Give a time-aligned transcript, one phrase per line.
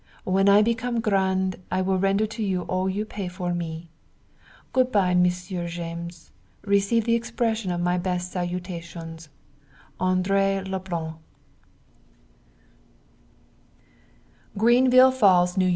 [0.23, 3.87] When I become grand I will render to you all you pay for me.
[4.73, 6.31] Goodbye monsieur James.
[6.63, 9.29] Receive the expression of my best salutations,
[9.99, 11.17] Andree Leblanc.
[14.57, 15.69] Greenville Falls, N.Y.